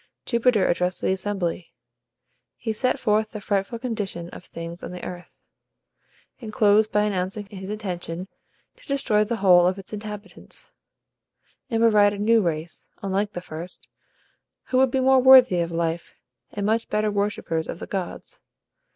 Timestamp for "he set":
2.57-2.99